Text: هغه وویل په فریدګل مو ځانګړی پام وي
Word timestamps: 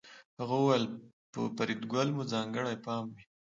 هغه 0.39 0.55
وویل 0.59 0.85
په 1.31 1.39
فریدګل 1.55 2.07
مو 2.15 2.23
ځانګړی 2.33 2.75
پام 2.85 3.03
وي 3.13 3.23